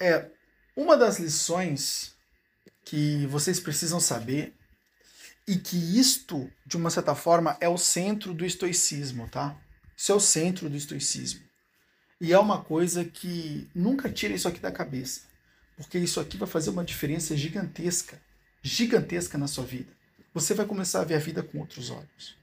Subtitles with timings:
[0.00, 0.30] É,
[0.76, 2.14] uma das lições
[2.84, 4.54] que vocês precisam saber
[5.46, 9.58] e que isto, de uma certa forma, é o centro do estoicismo, tá?
[9.96, 11.40] Isso é o centro do estoicismo.
[12.20, 15.22] E é uma coisa que nunca tira isso aqui da cabeça,
[15.76, 18.20] porque isso aqui vai fazer uma diferença gigantesca,
[18.62, 19.92] gigantesca na sua vida.
[20.34, 22.36] Você vai começar a ver a vida com outros olhos.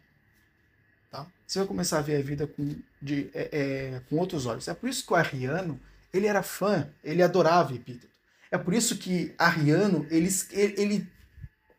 [1.12, 1.28] Tá?
[1.46, 4.68] Você vai começar a ver a vida com, de, é, é, com outros olhos.
[4.68, 5.80] É por isso que o Arriano
[6.16, 8.16] ele era fã, ele adorava Epíteto.
[8.52, 11.08] É por isso que Arriano ele, ele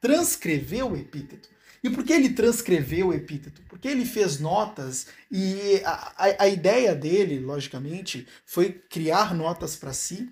[0.01, 1.49] transcreveu o Epíteto.
[1.87, 3.63] E por que ele transcreveu o epíteto?
[3.69, 9.93] Porque ele fez notas e a, a, a ideia dele, logicamente, foi criar notas para
[9.93, 10.29] si,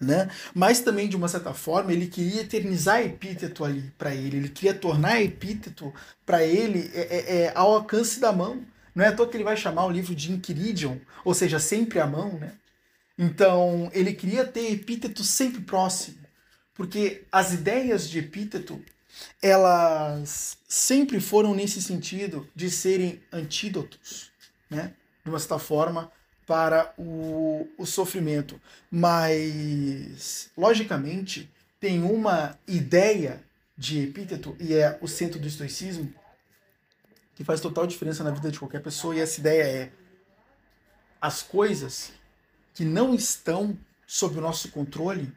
[0.00, 0.28] né?
[0.52, 4.74] Mas também, de uma certa forma, ele queria eternizar epíteto ali para ele, ele queria
[4.74, 5.94] tornar epíteto
[6.26, 8.66] para ele é, é, é, ao alcance da mão.
[8.94, 12.00] Não é à toa que ele vai chamar o livro de Inquiridion, ou seja, sempre
[12.00, 12.52] à mão, né?
[13.18, 16.18] Então, ele queria ter epíteto sempre próximo,
[16.74, 18.82] porque as ideias de epíteto
[19.40, 24.32] elas sempre foram nesse sentido de serem antídotos,
[24.70, 24.94] né?
[25.22, 26.10] de uma certa forma,
[26.46, 28.60] para o, o sofrimento.
[28.90, 33.42] Mas, logicamente, tem uma ideia
[33.76, 36.12] de epíteto, e é o centro do estoicismo,
[37.34, 39.92] que faz total diferença na vida de qualquer pessoa, e essa ideia é
[41.20, 42.12] as coisas
[42.74, 45.32] que não estão sob o nosso controle,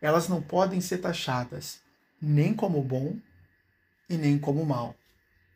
[0.00, 1.80] elas não podem ser taxadas
[2.20, 3.18] nem como bom
[4.08, 4.94] e nem como mal,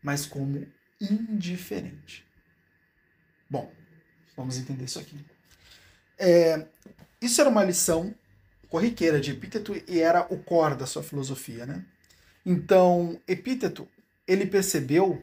[0.02, 0.66] mas como
[1.00, 2.26] indiferente.
[3.48, 3.72] Bom,
[4.36, 5.24] vamos entender isso aqui.
[6.18, 6.66] É,
[7.20, 8.14] isso era uma lição
[8.68, 11.84] corriqueira de Epíteto e era o core da sua filosofia, né?
[12.44, 13.88] Então, Epíteto,
[14.26, 15.22] ele percebeu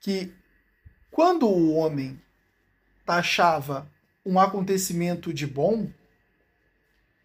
[0.00, 0.34] que
[1.10, 2.20] quando o homem
[3.04, 3.90] taxava
[4.24, 5.90] um acontecimento de bom,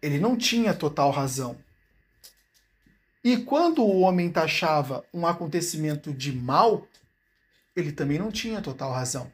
[0.02, 1.62] ele não tinha total razão.
[3.22, 6.86] E quando o homem taxava um acontecimento de mal,
[7.76, 9.30] ele também não tinha total razão.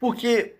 [0.00, 0.56] Porque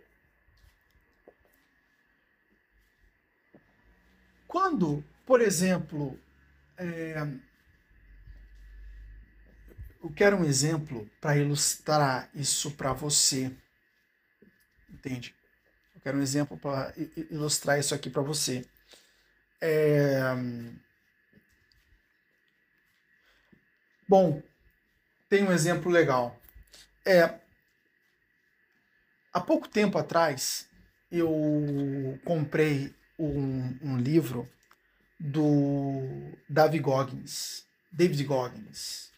[4.47, 6.19] quando, por exemplo,
[6.79, 7.17] é,
[10.03, 13.53] eu quero um exemplo para ilustrar isso para você.
[15.07, 15.33] Entende?
[15.95, 16.93] Eu quero um exemplo para
[17.31, 18.67] ilustrar isso aqui para você.
[19.61, 20.21] É...
[24.09, 24.43] Bom,
[25.29, 26.41] tem um exemplo legal.
[27.05, 27.39] É,
[29.33, 30.69] há pouco tempo atrás,
[31.11, 34.51] eu comprei um, um livro
[35.21, 39.13] do David Goggins, David Goggins,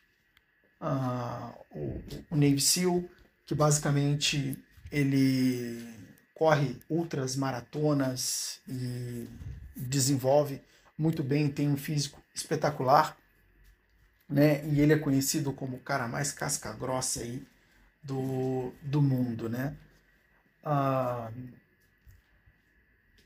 [0.82, 3.08] uh, o, o Navy SEAL,
[3.46, 5.86] que basicamente ele
[6.34, 9.28] corre ultras maratonas e
[9.76, 10.62] desenvolve
[10.96, 13.16] muito bem, tem um físico espetacular,
[14.28, 14.66] né?
[14.66, 17.46] E ele é conhecido como o cara mais casca grossa aí
[18.02, 19.76] do, do mundo, né?
[20.64, 21.30] Ah,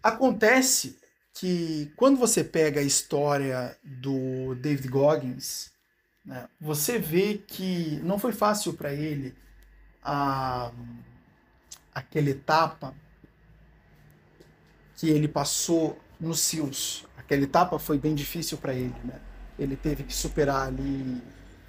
[0.02, 0.98] acontece
[1.34, 5.70] que quando você pega a história do David Goggins,
[6.24, 9.34] né, você vê que não foi fácil para ele
[10.02, 10.70] a,
[11.94, 12.94] aquela etapa
[14.96, 17.04] que ele passou nos SEALs.
[17.16, 19.20] Aquela etapa foi bem difícil para ele, né?
[19.58, 21.20] Ele teve que superar ali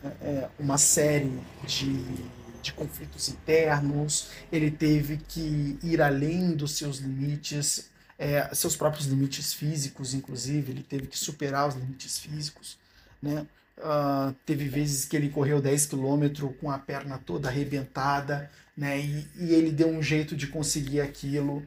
[0.04, 2.04] é, é, uma série de,
[2.62, 9.54] de conflitos internos, ele teve que ir além dos seus limites, é, seus próprios limites
[9.54, 12.78] físicos, inclusive, ele teve que superar os limites físicos,
[13.22, 13.48] né?
[13.76, 19.00] Uh, teve vezes que ele correu 10 km com a perna toda arrebentada, né?
[19.00, 21.64] E, e, ele deu um jeito de conseguir aquilo.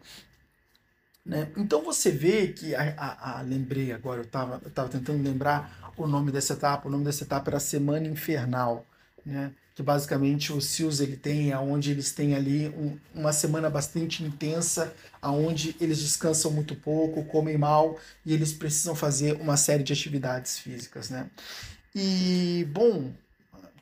[1.25, 1.51] Né?
[1.57, 5.93] Então você vê que, a, a, a lembrei agora, eu estava eu tava tentando lembrar
[5.97, 8.87] o nome dessa etapa, o nome dessa etapa era Semana Infernal,
[9.25, 9.53] né?
[9.75, 14.95] que basicamente o SEALs ele tem, aonde eles têm ali um, uma semana bastante intensa,
[15.21, 20.59] aonde eles descansam muito pouco, comem mal e eles precisam fazer uma série de atividades
[20.59, 21.29] físicas, né?
[21.95, 23.13] E bom,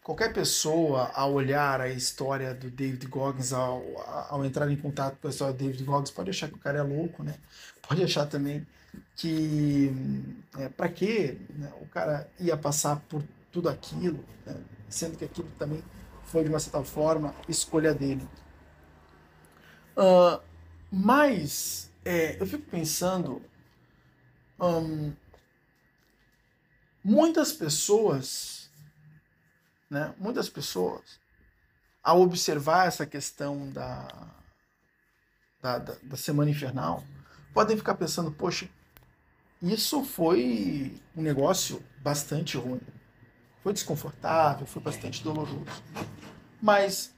[0.05, 3.83] qualquer pessoa, ao olhar a história do David Goggins, ao,
[4.29, 6.79] ao entrar em contato com a história do David Goggins, pode achar que o cara
[6.79, 7.35] é louco, né?
[7.89, 8.67] Pode achar também
[9.17, 9.91] que
[10.59, 14.55] é, para que né, o cara ia passar por tudo aquilo, né?
[14.91, 15.83] sendo que aquilo também
[16.25, 18.29] foi de uma certa forma escolha dele.
[19.97, 20.39] Uh,
[20.91, 23.41] mas é, eu fico pensando,
[24.61, 25.13] um,
[27.03, 28.64] muitas pessoas
[29.95, 30.13] né?
[30.19, 31.21] Muitas pessoas,
[32.03, 34.09] ao observar essa questão da,
[35.63, 37.05] da, da, da semana infernal
[37.55, 38.69] podem ficar pensando, poxa,
[39.63, 42.81] isso foi um negócio bastante ruim.
[43.63, 45.73] Foi desconfortável, foi bastante doloroso.
[46.61, 47.15] Mas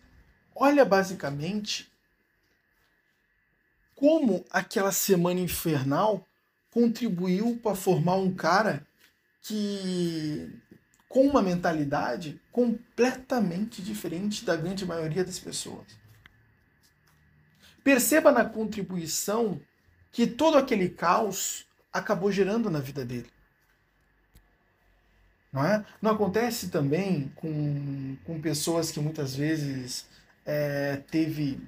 [0.55, 1.91] olha basicamente
[3.95, 6.29] como aquela semana infernal
[6.71, 8.87] contribuiu para formar um cara
[9.41, 10.61] que
[11.09, 15.87] com uma mentalidade completamente diferente da grande maioria das pessoas.
[17.83, 19.61] Perceba na contribuição
[20.11, 23.31] que todo aquele caos acabou gerando na vida dele.
[25.53, 25.85] Não, é?
[26.03, 30.07] não acontece também com, com pessoas que muitas vezes
[30.45, 31.61] é, teve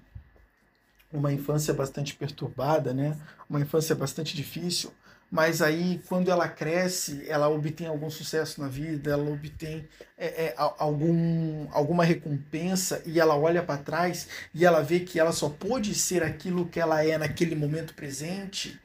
[1.12, 3.18] uma infância bastante perturbada, né?
[3.48, 4.92] uma infância bastante difícil,
[5.30, 9.86] mas aí quando ela cresce, ela obtém algum sucesso na vida, ela obtém
[10.16, 15.32] é, é, algum, alguma recompensa e ela olha para trás e ela vê que ela
[15.32, 18.80] só pôde ser aquilo que ela é naquele momento presente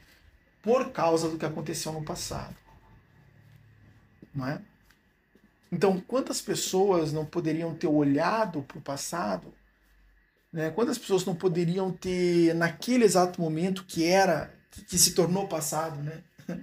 [0.62, 2.56] por causa do que aconteceu no passado.
[4.34, 4.62] Não é?
[5.72, 9.54] Então, quantas pessoas não poderiam ter olhado para o passado?
[10.51, 10.69] Né?
[10.69, 14.54] Quantas pessoas não poderiam ter, naquele exato momento que era,
[14.88, 16.22] que se tornou passado, né?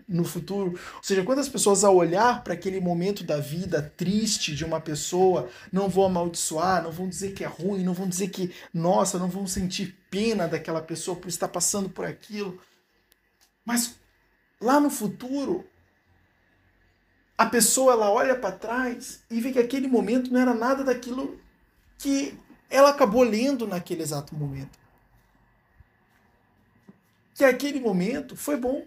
[0.09, 0.79] No futuro.
[0.97, 5.49] Ou seja, quantas pessoas ao olhar para aquele momento da vida triste de uma pessoa
[5.73, 9.29] não vão amaldiçoar, não vão dizer que é ruim, não vão dizer que, nossa, não
[9.29, 12.61] vão sentir pena daquela pessoa por estar passando por aquilo.
[13.65, 13.95] Mas
[14.61, 15.65] lá no futuro,
[17.39, 21.41] a pessoa ela olha para trás e vê que aquele momento não era nada daquilo
[21.97, 22.39] que
[22.69, 24.79] ela acabou lendo naquele exato momento.
[27.35, 28.85] Que aquele momento foi bom.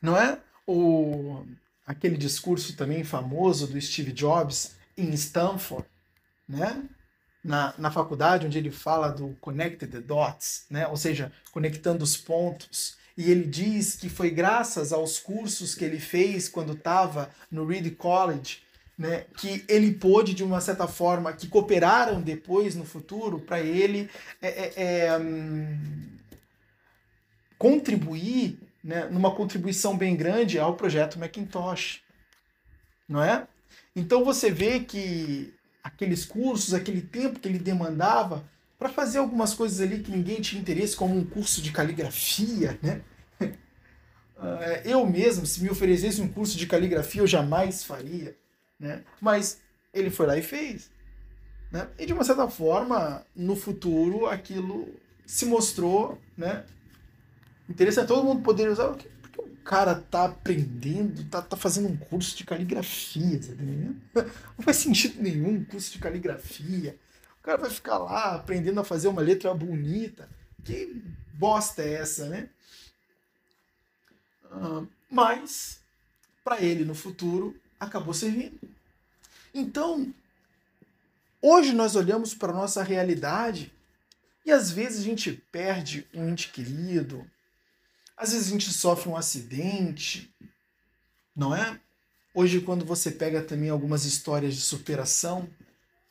[0.00, 0.38] Não é?
[0.66, 1.44] O,
[1.86, 5.86] aquele discurso também famoso do Steve Jobs em Stanford,
[6.48, 6.82] né?
[7.42, 10.86] Na, na faculdade, onde ele fala do connected the dots, né?
[10.86, 16.00] ou seja, conectando os pontos e ele diz que foi graças aos cursos que ele
[16.00, 18.62] fez quando estava no Reed College,
[18.96, 24.08] né, que ele pôde, de uma certa forma, que cooperaram depois no futuro para ele
[24.40, 26.16] é, é, é, hum,
[27.58, 32.02] contribuir né, numa contribuição bem grande ao projeto Macintosh.
[33.08, 33.46] Não é?
[33.94, 38.44] Então você vê que aqueles cursos, aquele tempo que ele demandava
[38.78, 43.02] para fazer algumas coisas ali que ninguém tinha interesse, como um curso de caligrafia, né?
[44.42, 48.34] Ah, eu mesmo, se me oferecesse um curso de caligrafia, eu jamais faria.
[48.78, 49.04] Né?
[49.20, 49.60] Mas
[49.92, 50.90] ele foi lá e fez.
[51.70, 51.86] Né?
[51.98, 54.88] E de uma certa forma, no futuro, aquilo
[55.26, 56.64] se mostrou né?
[57.70, 58.08] Interessante.
[58.08, 58.88] Todo mundo poderia usar.
[58.88, 59.08] Porque
[59.38, 64.22] o cara tá aprendendo, tá, tá fazendo um curso de caligrafia, tá
[64.58, 66.98] Não faz sentido nenhum um curso de caligrafia.
[67.40, 70.28] O cara vai ficar lá aprendendo a fazer uma letra bonita.
[70.64, 71.02] Que
[71.32, 72.50] bosta é essa, né?
[74.52, 75.80] Uh, mas,
[76.44, 78.58] para ele no futuro, acabou servindo.
[79.54, 80.12] Então,
[81.40, 83.72] hoje nós olhamos para a nossa realidade
[84.44, 87.24] e às vezes a gente perde um ente querido,
[88.20, 90.30] às vezes a gente sofre um acidente,
[91.34, 91.80] não é?
[92.34, 95.48] Hoje, quando você pega também algumas histórias de superação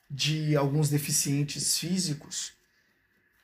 [0.10, 2.54] de alguns deficientes físicos,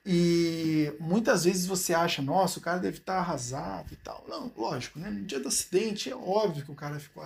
[0.03, 4.25] e muitas vezes você acha, nossa, o cara deve estar arrasado e tal.
[4.27, 5.09] Não, lógico, né?
[5.09, 7.23] No dia do acidente é óbvio que o cara ficou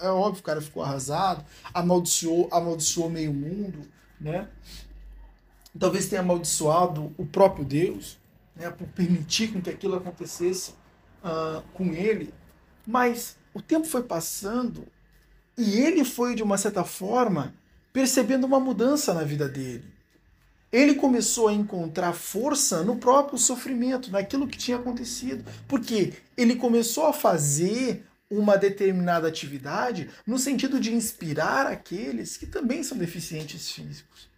[0.00, 3.80] é óbvio que o cara ficou arrasado, amaldiçoou, amaldiçoou meio mundo,
[4.20, 4.48] né?
[5.78, 8.18] Talvez tenha amaldiçoado o próprio Deus,
[8.56, 10.72] né, por permitir que aquilo acontecesse
[11.22, 12.32] uh, com ele.
[12.86, 14.86] Mas o tempo foi passando
[15.56, 17.54] e ele foi, de uma certa forma,
[17.92, 19.96] percebendo uma mudança na vida dele
[20.72, 25.44] ele começou a encontrar força no próprio sofrimento, naquilo que tinha acontecido.
[25.66, 32.82] Porque ele começou a fazer uma determinada atividade no sentido de inspirar aqueles que também
[32.82, 34.28] são deficientes físicos.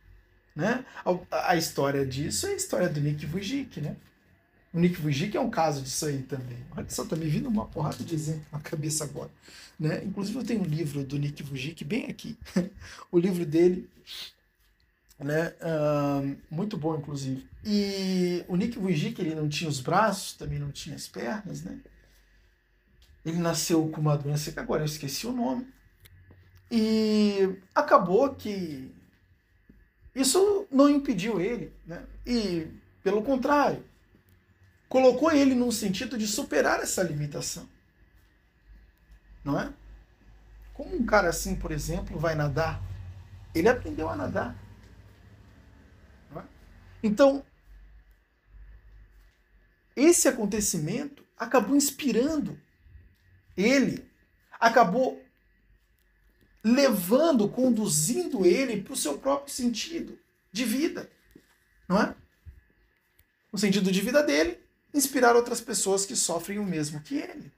[0.59, 0.85] Né?
[1.31, 3.95] A, a história disso é a história do Nick Vujicic, né?
[4.75, 6.59] O Nick Vujicic é um caso disso aí também.
[6.77, 9.31] Olha só, tá me vindo uma porrada de exemplo na cabeça agora.
[9.79, 10.03] Né?
[10.05, 12.37] Inclusive eu tenho um livro do Nick Vujicic bem aqui.
[13.12, 13.88] o livro dele
[15.17, 15.55] né?
[15.61, 17.49] Uh, muito bom, inclusive.
[17.65, 21.79] E o Nick Vujicic, ele não tinha os braços, também não tinha as pernas, né?
[23.25, 25.69] Ele nasceu com uma doença que agora eu esqueci o nome.
[26.69, 28.93] E acabou que
[30.15, 32.05] isso não impediu ele, né?
[32.27, 32.67] E,
[33.03, 33.85] pelo contrário,
[34.88, 37.69] colocou ele num sentido de superar essa limitação.
[39.45, 39.73] Não é?
[40.75, 42.83] Como um cara assim, por exemplo, vai nadar?
[43.55, 44.57] Ele aprendeu a nadar.
[47.03, 47.45] Então,
[49.95, 52.59] esse acontecimento acabou inspirando
[53.57, 54.09] ele,
[54.59, 55.23] acabou
[56.65, 60.19] levando, conduzindo ele para o seu próprio sentido
[60.53, 61.11] de vida,
[61.88, 62.15] não é?
[63.53, 64.59] O sentido de vida dele,
[64.93, 67.53] inspirar outras pessoas que sofrem o mesmo que ele.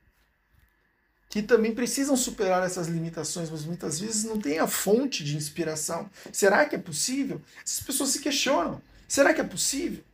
[1.29, 6.11] Que também precisam superar essas limitações, mas muitas vezes não tem a fonte de inspiração.
[6.33, 7.41] Será que é possível?
[7.65, 8.83] Essas pessoas se questionam.
[9.07, 10.05] Será que é possível?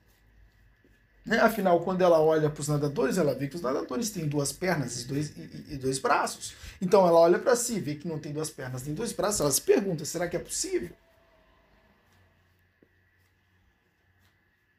[1.27, 1.41] Né?
[1.41, 5.03] Afinal, quando ela olha para os nadadores, ela vê que os nadadores têm duas pernas
[5.03, 6.55] e dois, e, e dois braços.
[6.81, 9.51] Então ela olha para si, vê que não tem duas pernas nem dois braços, ela
[9.51, 10.91] se pergunta: será que é possível?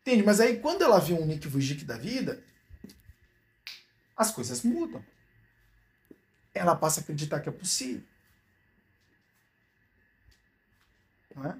[0.02, 0.24] Entende?
[0.24, 2.42] Mas aí quando ela vê um Nick da vida,
[4.16, 5.04] as coisas mudam.
[6.54, 8.04] Ela passa a acreditar que é possível.
[11.46, 11.54] É?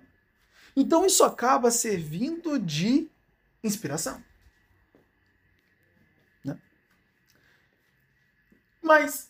[0.76, 3.10] Então isso acaba servindo de
[3.62, 4.24] inspiração.
[8.88, 9.30] Mas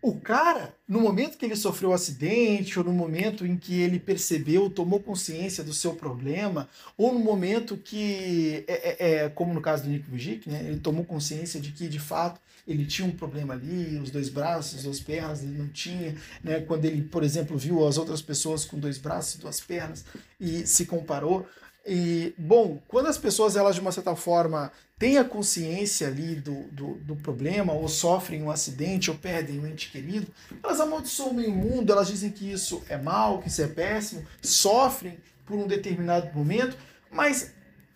[0.00, 3.80] o cara, no momento que ele sofreu o um acidente, ou no momento em que
[3.80, 9.52] ele percebeu, tomou consciência do seu problema, ou no momento que, é, é, é como
[9.52, 13.06] no caso do Nick Vujicic, né, ele tomou consciência de que, de fato, ele tinha
[13.06, 17.24] um problema ali, os dois braços, as pernas, ele não tinha, né, quando ele, por
[17.24, 20.04] exemplo, viu as outras pessoas com dois braços e duas pernas
[20.38, 21.48] e se comparou,
[21.86, 26.64] e, bom, quando as pessoas, elas de uma certa forma, têm a consciência ali do,
[26.72, 30.26] do, do, problema, ou sofrem um acidente, ou perdem um ente querido,
[30.64, 35.16] elas amaldiçoam o mundo, elas dizem que isso é mal, que isso é péssimo, sofrem
[35.44, 36.76] por um determinado momento,
[37.10, 37.52] mas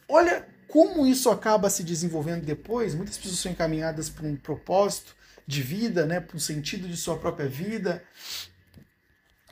[0.08, 2.94] olha como isso acaba se desenvolvendo depois.
[2.94, 7.18] Muitas pessoas são encaminhadas para um propósito de vida, né, para um sentido de sua
[7.18, 8.04] própria vida.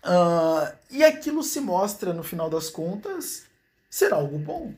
[0.05, 3.49] Uh, e aquilo se mostra, no final das contas,
[3.89, 4.75] ser algo bom.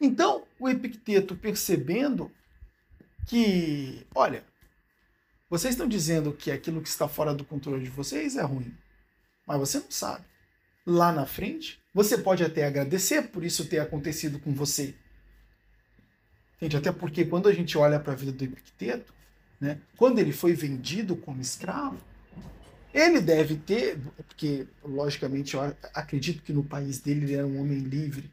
[0.00, 2.32] Então, o Epicteto percebendo
[3.26, 4.44] que, olha,
[5.48, 8.74] vocês estão dizendo que aquilo que está fora do controle de vocês é ruim,
[9.46, 10.24] mas você não sabe.
[10.86, 14.94] Lá na frente, você pode até agradecer por isso ter acontecido com você.
[16.56, 16.76] Entende?
[16.76, 19.12] Até porque quando a gente olha para a vida do Epicteto,
[19.60, 22.00] né, quando ele foi vendido como escravo,
[22.92, 27.78] ele deve ter, porque logicamente eu acredito que no país dele ele era um homem
[27.78, 28.30] livre.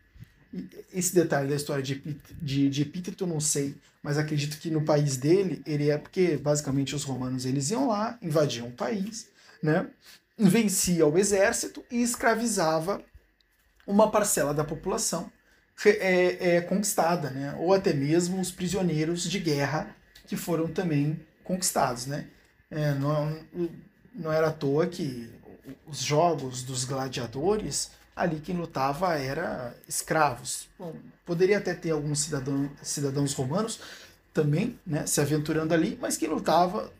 [0.93, 2.01] Esse detalhe da história de,
[2.41, 6.37] de, de Epíteto eu não sei, mas acredito que no país dele ele é porque
[6.37, 9.27] basicamente os romanos eles iam lá, invadiam o país,
[9.61, 9.87] né?
[10.37, 13.03] vencia o exército e escravizava
[13.85, 15.31] uma parcela da população
[15.85, 17.55] é, é, conquistada, né?
[17.59, 19.95] ou até mesmo os prisioneiros de guerra
[20.27, 22.05] que foram também conquistados.
[22.05, 22.27] Né?
[22.69, 23.39] É, não,
[24.17, 25.29] não era à toa que
[25.85, 30.67] os jogos dos gladiadores, ali quem lutava era escravos.
[30.77, 30.95] Bom,
[31.25, 33.79] poderia até ter alguns cidadão, cidadãos romanos
[34.33, 36.91] também, né, se aventurando ali, mas quem lutava,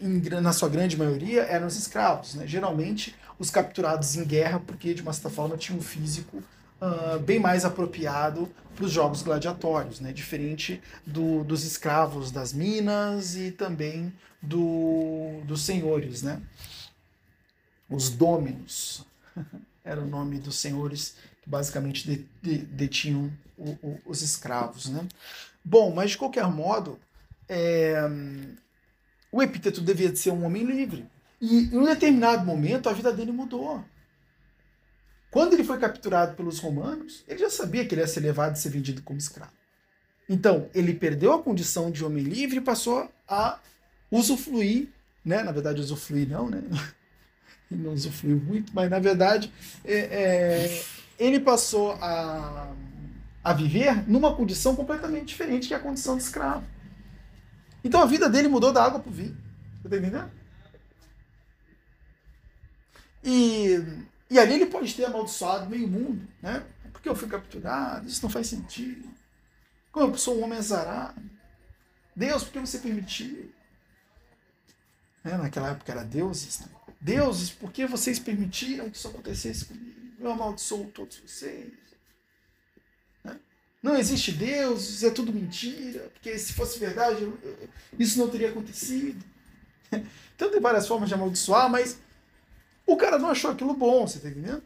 [0.00, 2.34] em, na sua grande maioria, eram os escravos.
[2.34, 2.46] Né?
[2.46, 6.42] Geralmente, os capturados em guerra, porque de uma certa forma tinham um físico
[6.80, 10.12] uh, bem mais apropriado para os jogos gladiatórios, né?
[10.12, 16.22] diferente do, dos escravos das minas e também do, dos senhores.
[16.22, 16.40] Né?
[17.90, 19.04] Os dominos
[19.84, 24.88] era o nome dos senhores que basicamente de, de, detinham o, o, os escravos.
[24.88, 25.06] Né?
[25.64, 26.98] Bom, mas de qualquer modo,
[27.48, 28.00] é,
[29.32, 31.06] o epíteto devia ser um homem livre.
[31.40, 33.84] E em um determinado momento a vida dele mudou.
[35.30, 38.58] Quando ele foi capturado pelos romanos, ele já sabia que ele ia ser levado e
[38.58, 39.52] ser vendido como escravo.
[40.28, 43.58] Então, ele perdeu a condição de homem livre e passou a
[44.10, 44.88] usufruir,
[45.24, 45.42] né?
[45.42, 46.62] na verdade, usufruir não, né?
[47.70, 49.52] Ele não usufruiu muito, mas na verdade,
[49.84, 50.84] é, é,
[51.18, 52.72] ele passou a,
[53.44, 56.64] a viver numa condição completamente diferente que a condição de escravo.
[57.84, 59.36] Então a vida dele mudou da água para o vinho.
[59.82, 60.30] Você está entendendo?
[63.22, 63.84] E
[64.30, 66.64] e ali ele pode ter amaldiçoado meio mundo, né?
[66.92, 69.08] Porque eu fui capturado, isso não faz sentido.
[69.90, 71.20] Como eu sou um homem azarado.
[72.14, 73.52] Deus, por que você permitiu?
[75.24, 76.60] É, naquela época era deuses.
[76.60, 76.66] Né?
[77.00, 80.12] Deuses, por que vocês permitiram que isso acontecesse comigo?
[80.18, 81.72] Eu amaldiçoo todos vocês.
[83.24, 83.38] Né?
[83.82, 87.32] Não existe Deus, é tudo mentira, porque se fosse verdade,
[87.98, 89.24] isso não teria acontecido.
[90.36, 91.98] Então tem várias formas de amaldiçoar, mas
[92.88, 94.62] o cara não achou aquilo bom, você tá entendendo?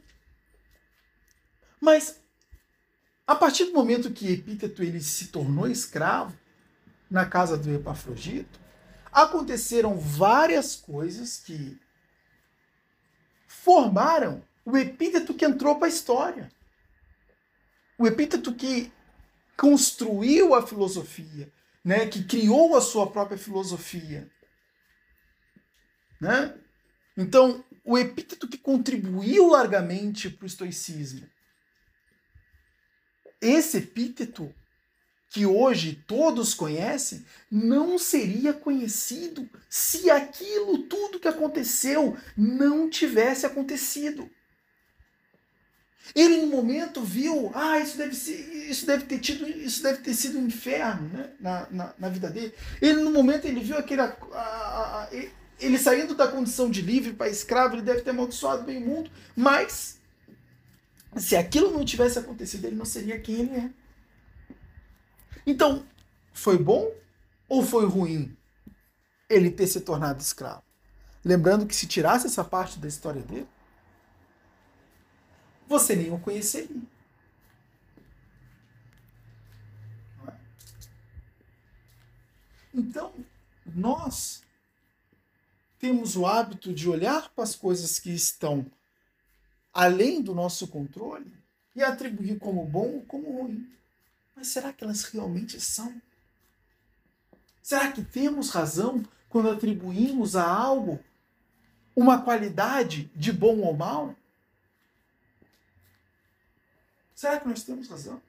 [1.81, 2.21] Mas
[3.27, 6.37] a partir do momento que Epíteto ele se tornou escravo
[7.11, 8.61] na casa do Epafrodito,
[9.13, 11.79] aconteceram várias coisas que
[13.47, 16.51] formaram o epíteto que entrou para a história.
[17.99, 18.93] o epíteto que
[19.57, 21.53] construiu a filosofia,
[21.85, 24.29] né, que criou a sua própria filosofia.
[26.21, 26.59] Né?
[27.17, 31.29] Então, o epíteto que contribuiu largamente para o estoicismo.
[33.41, 34.55] Esse epíteto
[35.33, 44.31] que hoje todos conhecem, não seria conhecido se aquilo tudo que aconteceu não tivesse acontecido.
[46.15, 50.13] Ele no momento viu, ah, isso deve, ser, isso deve ter tido, isso deve ter
[50.13, 51.31] sido um inferno né?
[51.41, 52.53] na, na, na vida dele.
[52.83, 54.03] Ele no momento ele viu aquele.
[54.03, 55.09] A, a, a,
[55.63, 59.11] ele saindo da condição de livre para escravo, ele deve ter amaldiçoado bem o mundo,
[59.37, 60.01] mas
[61.17, 63.71] se aquilo não tivesse acontecido, ele não seria quem ele é.
[65.47, 65.87] Então,
[66.33, 66.91] foi bom
[67.49, 68.37] ou foi ruim
[69.29, 70.63] ele ter se tornado escravo?
[71.25, 73.49] Lembrando que se tirasse essa parte da história dele,
[75.69, 76.83] você nem o conheceria.
[80.27, 80.33] É?
[82.75, 83.15] Então,
[83.67, 84.43] nós
[85.83, 88.65] temos o hábito de olhar para as coisas que estão
[89.75, 91.37] além do nosso controle
[91.75, 93.69] e atribuir como bom ou como ruim.
[94.37, 96.01] Mas será que elas realmente são?
[97.61, 101.01] Será que temos razão quando atribuímos a algo
[101.97, 104.15] uma qualidade de bom ou mal?
[107.13, 108.23] Será que nós temos razão?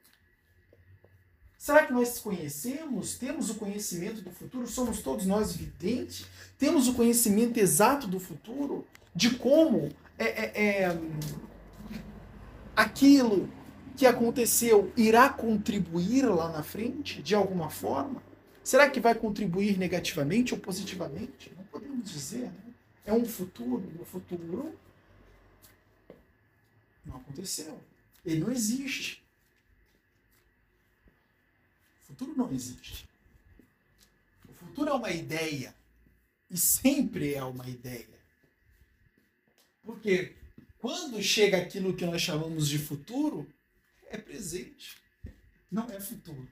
[1.63, 4.67] Será que nós conhecemos, temos o conhecimento do futuro?
[4.67, 6.25] Somos todos nós videntes?
[6.58, 8.86] Temos o conhecimento exato do futuro?
[9.15, 9.89] De como
[10.20, 11.00] é, é, é,
[12.75, 13.50] aquilo
[13.96, 18.22] que aconteceu irá contribuir lá na frente, de alguma forma?
[18.62, 21.50] Será que vai contribuir negativamente ou positivamente?
[21.55, 22.48] Não podemos dizer.
[22.48, 22.74] Né?
[23.05, 23.89] É um futuro.
[24.01, 24.75] O futuro
[27.05, 27.79] não aconteceu.
[28.25, 29.23] Ele não existe
[32.13, 33.09] futuro não existe.
[34.48, 35.75] O futuro é uma ideia.
[36.50, 38.07] E sempre é uma ideia.
[39.81, 40.35] Porque
[40.77, 43.51] quando chega aquilo que nós chamamos de futuro,
[44.07, 44.98] é presente.
[45.72, 46.48] Não é futuro.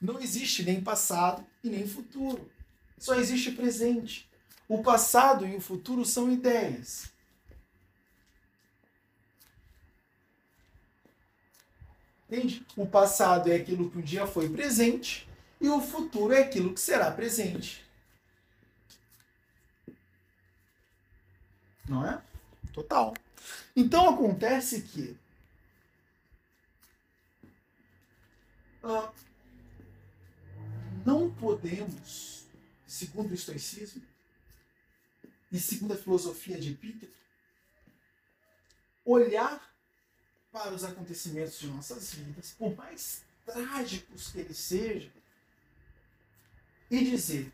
[0.00, 2.50] Não existe nem passado e nem futuro.
[2.98, 4.28] Só existe presente.
[4.68, 7.12] O passado e o futuro são ideias.
[12.28, 12.66] Entende?
[12.76, 15.28] O passado é aquilo que um dia foi presente
[15.60, 17.84] e o futuro é aquilo que será presente.
[21.88, 22.22] Não é?
[22.72, 23.14] Total.
[23.76, 25.16] Então acontece que
[28.82, 29.12] uh,
[31.04, 32.46] não podemos,
[32.86, 34.02] segundo o estoicismo
[35.52, 37.16] e segundo a filosofia de Epíteto,
[39.04, 39.73] olhar
[40.54, 45.10] para os acontecimentos de nossas vidas, por mais trágicos que eles sejam,
[46.88, 47.52] e dizer: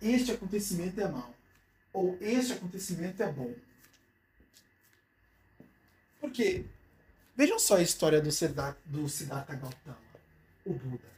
[0.00, 1.34] este acontecimento é mau,
[1.92, 3.52] ou este acontecimento é bom.
[6.20, 6.64] Porque,
[7.34, 9.98] vejam só a história do Siddhartha, do Siddhartha Gautama,
[10.64, 11.16] o Buda.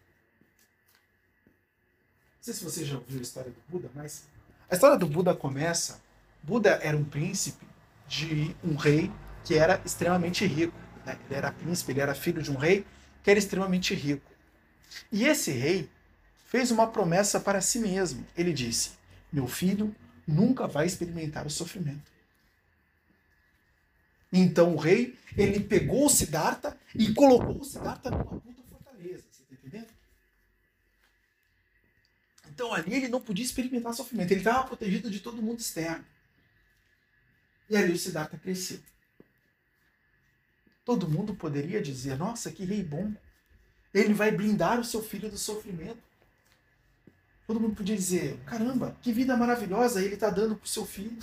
[2.37, 4.27] Não sei se você já ouviu a história do Buda, mas
[4.71, 6.01] a história do Buda começa.
[6.43, 7.67] Buda era um príncipe
[8.07, 9.13] de um rei
[9.45, 10.88] que era extremamente rico.
[11.09, 11.19] Né?
[11.27, 12.85] Ele era príncipe, ele era filho de um rei
[13.23, 14.31] que era extremamente rico.
[15.11, 15.89] E esse rei
[16.47, 18.27] fez uma promessa para si mesmo.
[18.37, 18.93] Ele disse:
[19.33, 19.95] Meu filho
[20.27, 22.13] nunca vai experimentar o sofrimento.
[24.31, 29.25] Então o rei, ele pegou o Siddhartha e colocou o Siddhartha numa puta fortaleza.
[29.31, 29.89] Você está entendendo?
[32.51, 34.31] Então ali ele não podia experimentar sofrimento.
[34.31, 36.05] Ele estava protegido de todo mundo externo.
[37.71, 38.81] E ali o Siddhartha cresceu.
[40.89, 43.15] Todo mundo poderia dizer: nossa, que rei bom.
[43.93, 46.03] Ele vai blindar o seu filho do sofrimento.
[47.47, 51.19] Todo mundo podia dizer: caramba, que vida maravilhosa ele está dando para o seu filho.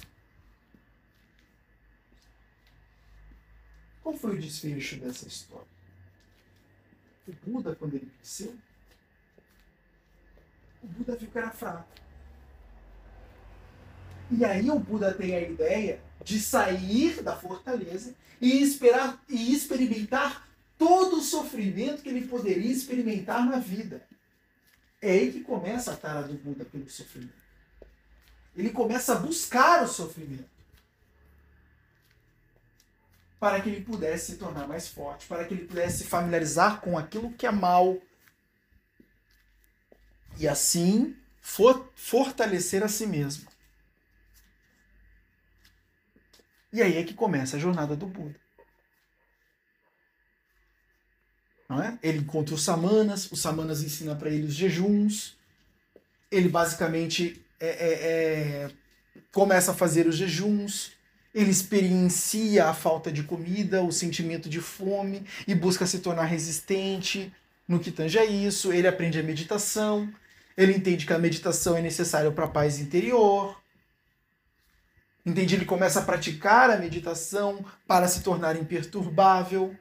[4.04, 5.68] Qual foi o desfecho dessa história?
[7.28, 8.56] O Buda, quando ele cresceu,
[10.84, 11.90] o Buda viu que era fraco.
[14.32, 20.48] E aí o Buda tem a ideia de sair da fortaleza e esperar e experimentar
[20.78, 24.06] todo o sofrimento que ele poderia experimentar na vida.
[25.02, 27.46] É aí que começa a tara do Buda pelo sofrimento.
[28.56, 30.56] Ele começa a buscar o sofrimento
[33.40, 36.98] para que ele pudesse se tornar mais forte, para que ele pudesse se familiarizar com
[36.98, 37.98] aquilo que é mal
[40.40, 43.55] e assim for fortalecer a si mesmo.
[46.76, 48.36] E aí é que começa a jornada do Buda.
[51.70, 51.98] Não é?
[52.04, 55.38] Ele encontra os samanas, os samanas ensinam para ele os jejuns.
[56.30, 57.94] Ele basicamente é, é,
[58.68, 58.72] é,
[59.32, 60.92] começa a fazer os jejuns.
[61.34, 67.34] Ele experiencia a falta de comida, o sentimento de fome e busca se tornar resistente
[67.66, 68.74] no que tange a isso.
[68.74, 70.14] Ele aprende a meditação.
[70.58, 73.56] Ele entende que a meditação é necessária para a paz interior.
[75.26, 75.56] Entende?
[75.56, 79.76] Ele começa a praticar a meditação para se tornar imperturbável.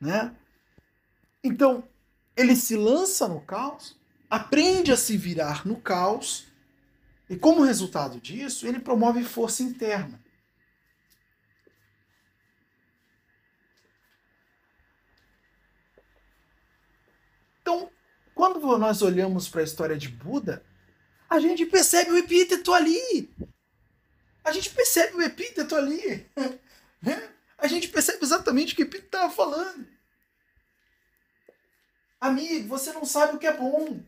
[0.00, 0.34] Né?
[1.42, 1.88] Então,
[2.36, 3.96] ele se lança no caos,
[4.28, 6.46] aprende a se virar no caos,
[7.30, 10.20] e como resultado disso, ele promove força interna.
[17.60, 17.90] Então,
[18.34, 20.64] quando nós olhamos para a história de Buda,
[21.28, 23.30] a gente percebe o epíteto ali.
[24.44, 26.26] A gente percebe o epíteto ali.
[27.00, 27.32] Né?
[27.58, 29.86] a gente percebe exatamente o que o Pinto estava falando.
[32.20, 34.00] Amigo, você não sabe o que é bom.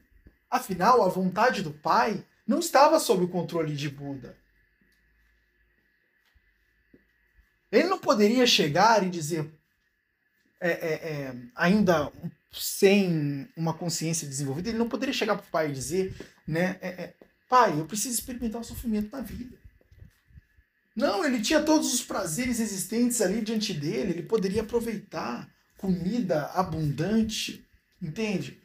[0.48, 4.36] Afinal, a vontade do Pai não estava sob o controle de Buda.
[7.70, 9.52] Ele não poderia chegar e dizer,
[10.60, 12.12] é, é, é, ainda
[12.52, 16.14] sem uma consciência desenvolvida, ele não poderia chegar para o pai e dizer,
[16.46, 17.14] né, é, é,
[17.48, 19.56] pai, eu preciso experimentar o sofrimento na vida.
[20.96, 27.64] Não, ele tinha todos os prazeres existentes ali diante dele, ele poderia aproveitar comida abundante,
[28.02, 28.60] entende?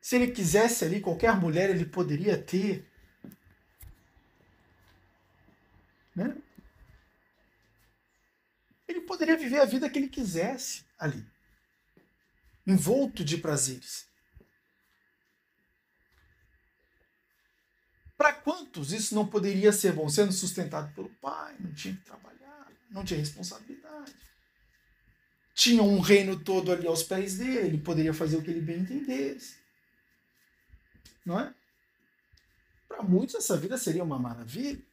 [0.00, 2.86] Se ele quisesse ali, qualquer mulher ele poderia ter.
[6.14, 6.36] Né?
[9.14, 11.24] Poderia viver a vida que ele quisesse ali,
[12.66, 14.08] envolto de prazeres.
[18.16, 20.08] Para quantos isso não poderia ser bom?
[20.08, 24.16] Sendo sustentado pelo pai, não tinha que trabalhar, não tinha responsabilidade.
[25.54, 28.80] Tinha um reino todo ali aos pés dele, ele poderia fazer o que ele bem
[28.80, 29.60] entendesse.
[31.24, 31.54] Não é?
[32.88, 34.84] Para muitos essa vida seria uma maravilha.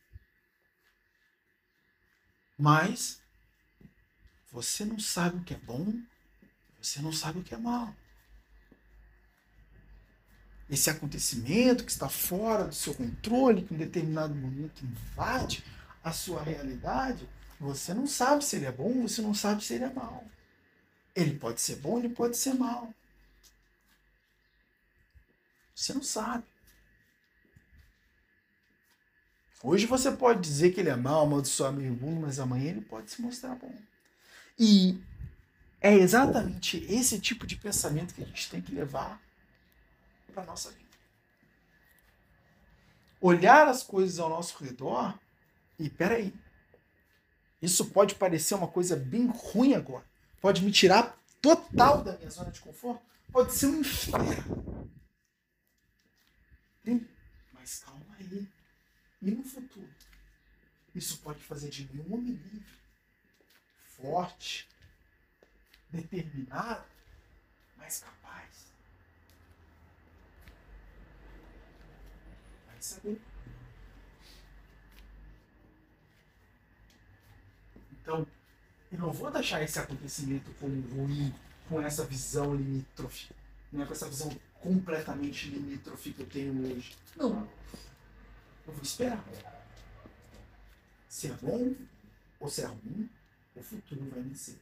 [2.55, 3.20] Mas
[4.51, 5.93] você não sabe o que é bom,
[6.81, 7.95] você não sabe o que é mal
[10.71, 15.65] esse acontecimento que está fora do seu controle, que em determinado momento invade
[16.01, 17.27] a sua realidade,
[17.59, 20.23] você não sabe se ele é bom, você não sabe se ele é mal.
[21.13, 22.91] Ele pode ser bom, ele pode ser mal.
[25.75, 26.45] Você não sabe.
[29.61, 33.11] Hoje você pode dizer que ele é mal, amaldiçoar meu mundo, mas amanhã ele pode
[33.11, 33.75] se mostrar bom.
[34.63, 35.01] E
[35.81, 39.19] é exatamente esse tipo de pensamento que a gente tem que levar
[40.31, 40.85] para a nossa vida.
[43.19, 45.17] Olhar as coisas ao nosso redor
[45.79, 46.31] e peraí,
[47.59, 50.05] isso pode parecer uma coisa bem ruim agora.
[50.39, 53.01] Pode me tirar total da minha zona de conforto.
[53.31, 54.91] Pode ser um inferno.
[57.51, 58.47] Mas calma aí.
[59.23, 59.89] E no futuro?
[60.93, 62.80] Isso pode fazer de mim um homem livre,
[64.01, 64.67] forte,
[65.91, 66.85] determinado,
[67.77, 68.71] mas capaz.
[72.79, 73.21] saber.
[78.01, 78.27] Então,
[78.91, 81.33] eu não vou deixar esse acontecimento como ruim,
[81.69, 83.31] com essa visão limítrofe,
[83.71, 86.97] não é com essa visão completamente limítrofe que eu tenho hoje.
[87.15, 87.47] Não.
[88.67, 89.23] Eu vou esperar.
[91.07, 91.75] Se é bom
[92.39, 93.09] ou se é ruim,
[93.55, 94.59] o futuro vai me ser.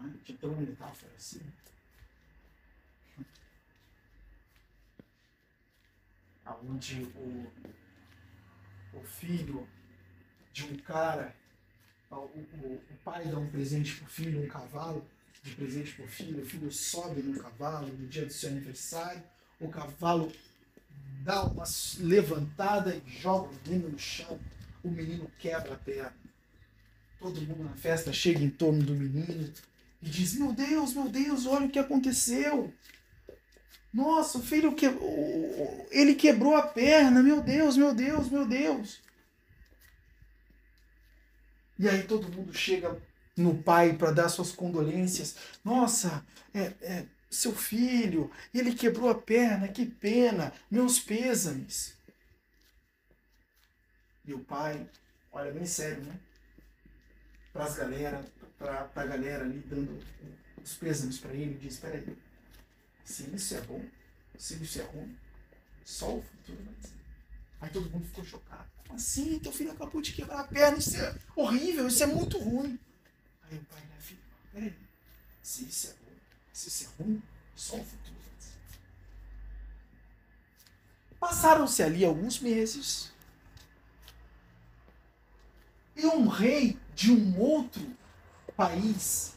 [0.00, 1.40] Ah, tinha uma metáfora assim.
[6.68, 7.46] onde o,
[8.94, 9.66] o filho
[10.52, 11.34] de um cara,
[12.10, 15.06] o, o, o pai dá um presente para o filho, um cavalo
[15.42, 19.22] de presente para o filho, o filho sobe no cavalo no dia do seu aniversário,
[19.60, 20.32] o cavalo
[21.22, 21.64] dá uma
[22.00, 24.38] levantada e joga o menino no chão,
[24.88, 26.16] o menino quebra a perna.
[27.20, 29.52] Todo mundo na festa chega em torno do menino
[30.02, 32.72] e diz: Meu Deus, meu Deus, olha o que aconteceu.
[33.92, 34.86] Nossa, o filho que
[35.90, 39.00] ele quebrou a perna, meu Deus, meu Deus, meu Deus.
[41.78, 43.00] E aí todo mundo chega
[43.36, 45.36] no pai para dar suas condolências.
[45.64, 51.97] Nossa, é, é, seu filho, ele quebrou a perna, que pena, meus pêsames.
[54.28, 54.86] E o pai,
[55.32, 56.20] olha bem sério, né?
[57.50, 58.22] Para as galera,
[58.58, 60.04] para a galera ali dando
[60.62, 62.14] os pêsames para ele, diz: aí
[63.06, 63.82] se isso é bom,
[64.36, 65.16] se isso é ruim,
[65.82, 66.98] só o futuro vai dizer.
[67.58, 68.70] Aí todo mundo ficou chocado.
[68.76, 69.38] Como assim?
[69.38, 72.78] Teu filho acabou de quebrar a perna, isso é horrível, isso é muito ruim.
[73.44, 74.20] Aí o pai, né, filho,
[74.52, 74.76] peraí,
[75.42, 76.12] se isso é bom,
[76.52, 77.22] se isso é ruim,
[77.56, 78.58] só o futuro vai dizer.
[81.18, 83.16] Passaram-se ali alguns meses
[85.98, 87.84] e um rei de um outro
[88.56, 89.36] país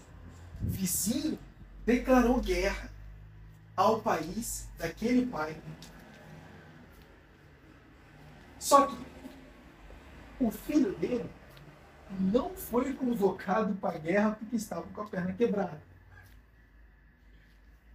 [0.62, 1.38] vizinho
[1.86, 2.91] declarou guerra
[3.76, 5.60] ao país daquele pai.
[8.60, 8.97] Só que
[10.39, 11.30] o filho dele
[12.19, 15.82] não foi convocado para a guerra porque estava com a perna quebrada.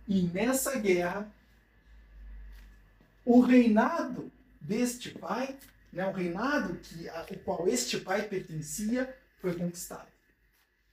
[0.08, 1.30] E nessa guerra,
[3.24, 5.56] o reinado deste pai,
[5.96, 10.06] né, o reinado que, a, o qual este pai pertencia, foi conquistado.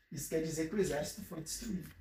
[0.09, 1.91] Isso quer dizer que o exército foi destruído.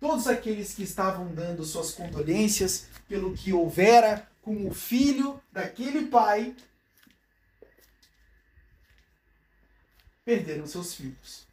[0.00, 6.56] Todos aqueles que estavam dando suas condolências pelo que houvera com o filho daquele pai
[10.24, 11.46] perderam seus filhos.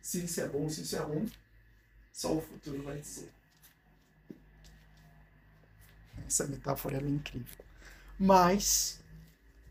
[0.00, 1.28] Se isso é bom, se isso é ruim,
[2.12, 3.35] só o futuro vai dizer.
[6.26, 7.64] Essa metáfora é incrível.
[8.18, 9.00] Mas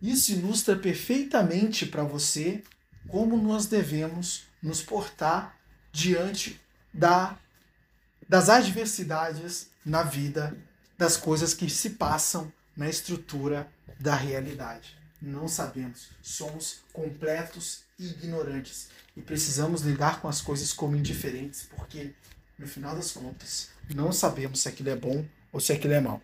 [0.02, 2.64] isso ilustra perfeitamente para você
[3.08, 5.58] como nós devemos nos portar
[5.92, 6.60] diante
[6.94, 7.38] da,
[8.28, 10.58] das adversidades na vida,
[10.98, 14.98] das coisas que se passam na estrutura da realidade.
[15.22, 22.14] Não sabemos, somos completos e ignorantes e precisamos lidar com as coisas como indiferentes, porque
[22.60, 26.22] no final das contas não sabemos se aquilo é bom ou se aquilo é mal.